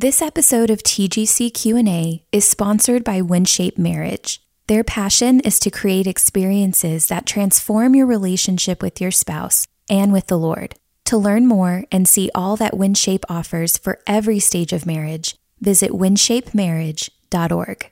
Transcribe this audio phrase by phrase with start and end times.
[0.00, 4.40] This episode of TGC Q&A is sponsored by WinShape Marriage.
[4.66, 10.28] Their passion is to create experiences that transform your relationship with your spouse and with
[10.28, 10.74] the Lord.
[11.04, 15.90] To learn more and see all that WinShape offers for every stage of marriage, visit
[15.90, 17.90] winshapemarriage.org.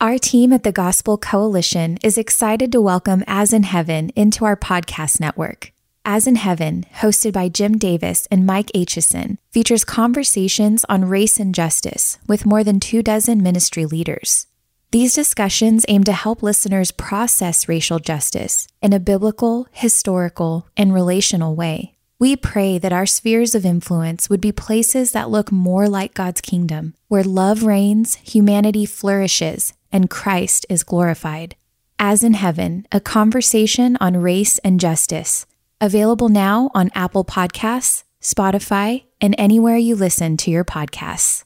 [0.00, 4.56] Our team at the Gospel Coalition is excited to welcome As in Heaven into our
[4.56, 5.74] podcast network.
[6.04, 11.54] As in Heaven, hosted by Jim Davis and Mike Aitchison, features conversations on race and
[11.54, 14.46] justice with more than two dozen ministry leaders.
[14.92, 21.54] These discussions aim to help listeners process racial justice in a biblical, historical, and relational
[21.54, 21.94] way.
[22.18, 26.40] We pray that our spheres of influence would be places that look more like God's
[26.40, 31.56] kingdom, where love reigns, humanity flourishes, and Christ is glorified.
[31.98, 35.46] As in Heaven, a conversation on race and justice
[35.82, 41.44] Available now on Apple Podcasts, Spotify, and anywhere you listen to your podcasts.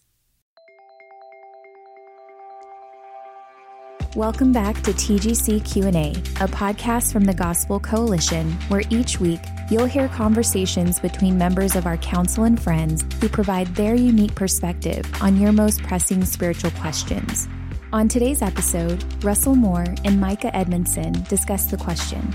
[4.16, 6.10] Welcome back to TGC Q&A,
[6.42, 9.38] a podcast from the Gospel Coalition where each week
[9.70, 15.04] you'll hear conversations between members of our council and friends who provide their unique perspective
[15.22, 17.48] on your most pressing spiritual questions.
[17.92, 22.34] On today's episode, Russell Moore and Micah Edmondson discuss the question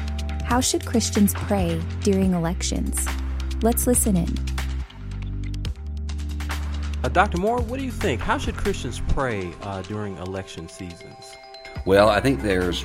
[0.49, 3.07] how should Christians pray during elections?
[3.61, 4.35] Let's listen in.
[7.03, 7.37] Uh, Dr.
[7.37, 8.19] Moore, what do you think?
[8.19, 11.37] How should Christians pray uh, during election seasons?
[11.85, 12.81] Well, I think there's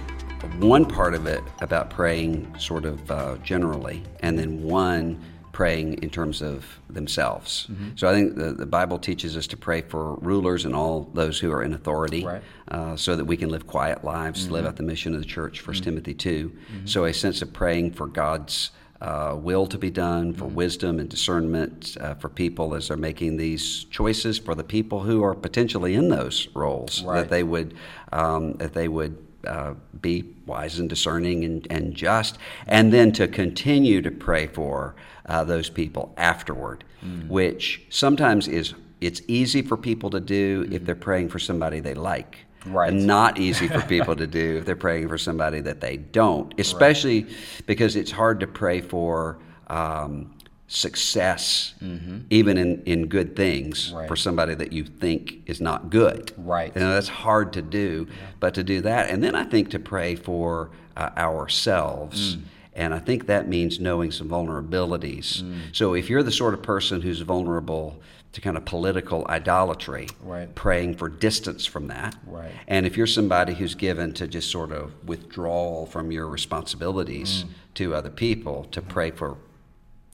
[0.58, 5.18] one part of it about praying sort of uh, generally, and then one
[5.54, 7.68] praying in terms of themselves.
[7.70, 7.90] Mm-hmm.
[7.94, 11.38] So I think the, the, Bible teaches us to pray for rulers and all those
[11.38, 12.42] who are in authority right.
[12.72, 14.54] uh, so that we can live quiet lives, mm-hmm.
[14.54, 15.84] live out the mission of the church, 1 mm-hmm.
[15.84, 16.50] Timothy 2.
[16.50, 16.86] Mm-hmm.
[16.86, 20.56] So a sense of praying for God's uh, will to be done, for mm-hmm.
[20.56, 25.22] wisdom and discernment uh, for people as they're making these choices for the people who
[25.22, 27.20] are potentially in those roles, right.
[27.20, 27.74] that they would
[28.12, 29.16] um, that they would
[29.46, 34.94] uh, be wise and discerning and, and, just, and then to continue to pray for
[35.26, 37.26] uh, those people afterward, mm.
[37.28, 41.94] which sometimes is it's easy for people to do if they're praying for somebody they
[41.94, 42.38] like.
[42.66, 42.90] Right.
[42.90, 46.54] And not easy for people to do if they're praying for somebody that they don't,
[46.58, 47.36] especially right.
[47.66, 50.34] because it's hard to pray for um,
[50.66, 52.20] success, mm-hmm.
[52.30, 54.08] even in, in good things, right.
[54.08, 56.32] for somebody that you think is not good.
[56.36, 56.74] Right.
[56.74, 58.14] You know, that's hard to do, yeah.
[58.40, 59.10] but to do that.
[59.10, 62.36] And then I think to pray for uh, ourselves.
[62.36, 62.42] Mm.
[62.76, 65.42] And I think that means knowing some vulnerabilities.
[65.42, 65.58] Mm.
[65.72, 68.00] So if you're the sort of person who's vulnerable
[68.32, 70.52] to kind of political idolatry, right.
[70.56, 72.16] praying for distance from that.
[72.26, 72.50] Right.
[72.66, 77.50] And if you're somebody who's given to just sort of withdrawal from your responsibilities mm.
[77.74, 79.36] to other people, to pray for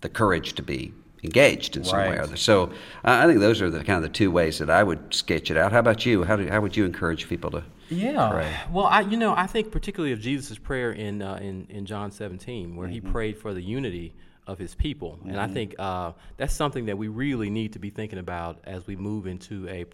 [0.00, 2.10] the courage to be engaged in some right.
[2.10, 2.36] way or other.
[2.36, 2.68] So uh,
[3.04, 5.56] I think those are the kind of the two ways that I would sketch it
[5.56, 5.72] out.
[5.72, 6.24] How about you?
[6.24, 8.30] How, do, how would you encourage people to yeah.
[8.30, 8.56] pray?
[8.72, 12.10] Well, I you know I think particularly of Jesus' prayer in uh, in in John
[12.10, 12.94] 17 where mm-hmm.
[12.94, 14.14] he prayed for the unity
[14.46, 15.30] of his people, mm-hmm.
[15.30, 15.54] and I mm-hmm.
[15.54, 19.26] think uh, that's something that we really need to be thinking about as we move
[19.26, 19.84] into a,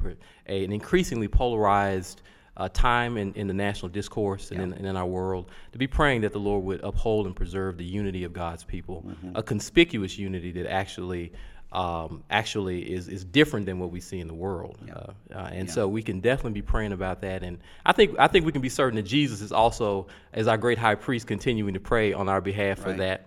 [0.46, 2.22] a an increasingly polarized
[2.56, 4.64] uh, time in, in the national discourse and, yeah.
[4.64, 7.76] in, and, in, our world to be praying that the Lord would uphold and preserve
[7.76, 9.36] the unity of God's people, mm-hmm.
[9.36, 11.32] a conspicuous unity that actually
[11.72, 14.78] um, actually is, is different than what we see in the world.
[14.86, 14.94] Yeah.
[14.94, 15.74] Uh, uh, and yeah.
[15.74, 17.42] so we can definitely be praying about that.
[17.42, 20.56] And I think I think we can be certain that Jesus is also, as our
[20.56, 22.92] great high priest, continuing to pray on our behalf right.
[22.92, 23.26] for that.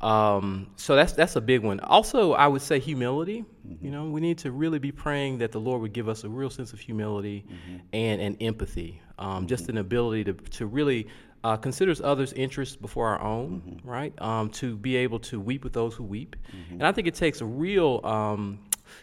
[0.00, 1.80] Um, so that's that's a big one.
[1.80, 3.44] Also, I would say humility.
[3.66, 3.84] Mm-hmm.
[3.84, 6.28] You know, we need to really be praying that the Lord would give us a
[6.28, 7.78] real sense of humility mm-hmm.
[7.92, 9.02] and and empathy.
[9.18, 9.46] Um, mm-hmm.
[9.46, 11.08] Just an ability to to really
[11.42, 13.88] uh, considers others' interests before our own, mm-hmm.
[13.88, 14.22] right?
[14.22, 16.74] Um, to be able to weep with those who weep, mm-hmm.
[16.74, 18.60] and I think it takes a real um,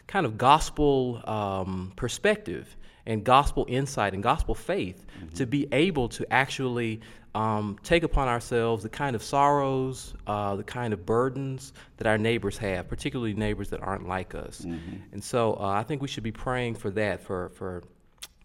[0.07, 5.35] kind of gospel um, perspective and gospel insight and gospel faith mm-hmm.
[5.35, 7.01] to be able to actually
[7.35, 12.17] um, take upon ourselves the kind of sorrows, uh, the kind of burdens that our
[12.17, 14.61] neighbors have, particularly neighbors that aren't like us.
[14.61, 14.95] Mm-hmm.
[15.11, 17.83] And so uh, I think we should be praying for that, for, for,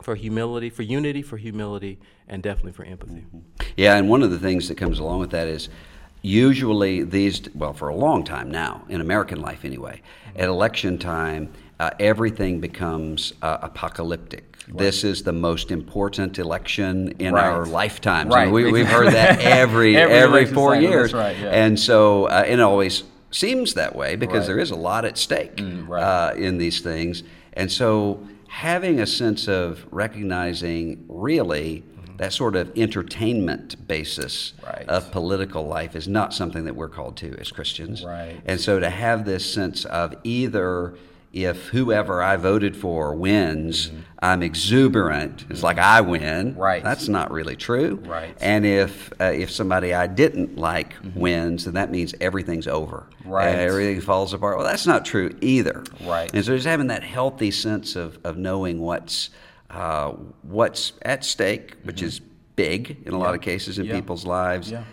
[0.03, 3.21] for humility, for unity, for humility, and definitely for empathy.
[3.21, 3.39] Mm-hmm.
[3.77, 5.69] Yeah, and one of the things that comes along with that is
[6.23, 10.03] usually these, well, for a long time now, in American life anyway,
[10.35, 17.35] at election time, uh, everything becomes uh, apocalyptic this is the most important election in
[17.35, 17.44] right.
[17.44, 18.32] our lifetimes.
[18.32, 18.43] Right.
[18.49, 21.50] I mean, we, have heard that every every, every four years, right, yeah.
[21.50, 25.56] and so uh, it always seems that way because there is a lot at stake
[25.56, 27.23] mm, uh, in these things,
[27.53, 32.17] and so having a sense of recognizing really mm-hmm.
[32.17, 34.88] that sort of entertainment basis right.
[34.88, 38.05] of political life is not something that we're called to as Christians.
[38.05, 38.41] Right.
[38.44, 40.97] And so to have this sense of either
[41.32, 44.00] if whoever I voted for wins, mm-hmm.
[44.21, 45.47] I'm exuberant.
[45.49, 46.56] It's like I win.
[46.56, 46.82] Right.
[46.82, 48.03] That's not really true.
[48.05, 48.37] Right.
[48.41, 51.19] And if uh, if somebody I didn't like mm-hmm.
[51.19, 53.06] wins, then that means everything's over.
[53.25, 53.55] Right.
[53.55, 54.59] Uh, everything falls apart.
[54.59, 55.85] Well, that's not true either.
[56.05, 56.31] Right.
[56.35, 59.31] And so just having that healthy sense of, of knowing what's
[59.71, 60.11] uh,
[60.43, 62.06] what's at stake, which mm-hmm.
[62.06, 62.21] is
[62.56, 63.25] big in a yeah.
[63.25, 63.94] lot of cases in yeah.
[63.94, 64.85] people's lives, yeah.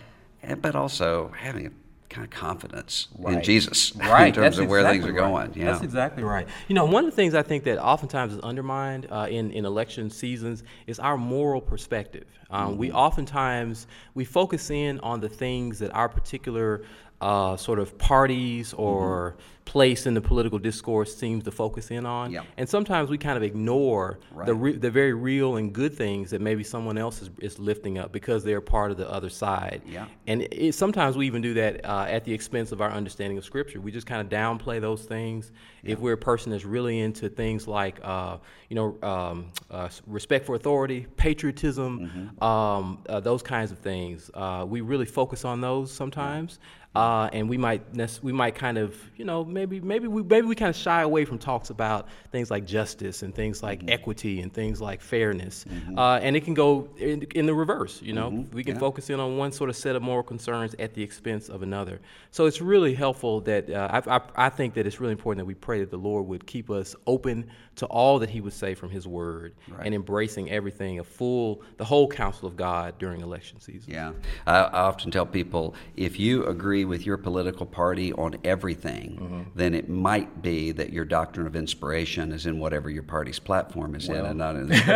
[0.42, 1.70] and, but also having a
[2.08, 3.34] kind of confidence right.
[3.38, 4.28] in Jesus right.
[4.28, 5.30] in terms That's of where exactly things are right.
[5.30, 5.52] going.
[5.54, 5.72] Yeah.
[5.72, 6.48] That's exactly right.
[6.68, 9.64] You know, one of the things I think that oftentimes is undermined uh, in, in
[9.64, 12.26] election seasons is our moral perspective.
[12.50, 12.78] Um, mm-hmm.
[12.78, 16.82] We oftentimes we focus in on the things that our particular
[17.20, 19.64] uh, sort of parties or mm-hmm.
[19.64, 22.30] place in the political discourse seems to focus in on.
[22.30, 22.42] Yeah.
[22.56, 24.46] And sometimes we kind of ignore right.
[24.46, 27.98] the, re- the very real and good things that maybe someone else is, is lifting
[27.98, 29.82] up because they're part of the other side.
[29.84, 30.06] Yeah.
[30.28, 33.44] And it, sometimes we even do that uh, at the expense of our understanding of
[33.44, 33.80] Scripture.
[33.80, 35.50] We just kind of downplay those things.
[35.82, 35.94] Yeah.
[35.94, 38.38] If we're a person that's really into things like, uh,
[38.68, 42.44] you know, um, uh, respect for authority, patriotism, mm-hmm.
[42.44, 46.58] um, uh, those kinds of things, uh, we really focus on those sometimes.
[46.60, 46.68] Yeah.
[46.94, 47.82] Uh, and we might
[48.22, 51.24] we might kind of you know maybe maybe we maybe we kind of shy away
[51.24, 53.90] from talks about things like justice and things like mm-hmm.
[53.90, 55.98] equity and things like fairness, mm-hmm.
[55.98, 58.00] uh, and it can go in, in the reverse.
[58.00, 58.56] You know, mm-hmm.
[58.56, 58.80] we can yeah.
[58.80, 62.00] focus in on one sort of set of moral concerns at the expense of another.
[62.30, 65.46] So it's really helpful that uh, I, I, I think that it's really important that
[65.46, 68.74] we pray that the Lord would keep us open to all that He would say
[68.74, 69.86] from His Word right.
[69.86, 73.92] and embracing everything, a full the whole counsel of God during election season.
[73.92, 74.12] Yeah,
[74.46, 79.18] I, I often tell people if you agree agree with your political party on everything,
[79.20, 79.42] mm-hmm.
[79.54, 83.94] then it might be that your doctrine of inspiration is in whatever your party's platform
[83.94, 84.24] is well.
[84.24, 84.70] in, and not in.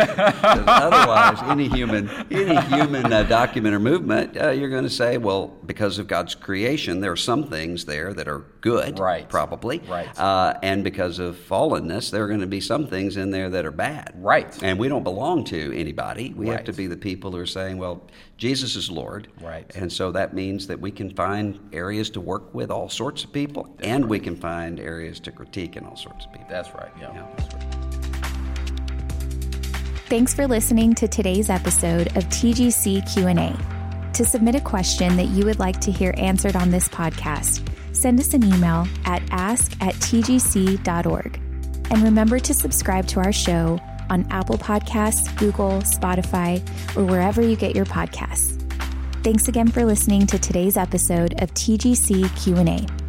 [0.67, 5.47] otherwise, any human, any human uh, document or movement, uh, you're going to say, well,
[5.65, 9.27] because of God's creation, there are some things there that are good, right?
[9.27, 10.07] Probably, right.
[10.17, 13.65] Uh, and because of fallenness, there are going to be some things in there that
[13.65, 14.63] are bad, right?
[14.63, 16.33] And we don't belong to anybody.
[16.33, 16.55] We right.
[16.55, 18.03] have to be the people who are saying, well,
[18.37, 19.69] Jesus is Lord, right?
[19.75, 23.33] And so that means that we can find areas to work with all sorts of
[23.33, 24.09] people, That's and right.
[24.11, 26.47] we can find areas to critique in all sorts of people.
[26.49, 26.91] That's right.
[26.99, 27.13] Yeah.
[27.13, 27.27] yeah.
[27.37, 27.63] That's right.
[30.07, 33.55] Thanks for listening to today's episode of TGC Q&A.
[34.13, 38.19] To submit a question that you would like to hear answered on this podcast, send
[38.19, 41.39] us an email at ask at tgc.org.
[41.89, 43.79] And remember to subscribe to our show
[44.11, 46.61] on Apple Podcasts, Google, Spotify,
[46.95, 48.62] or wherever you get your podcasts.
[49.23, 53.02] Thanks again for listening to today's episode of TGC Q&A.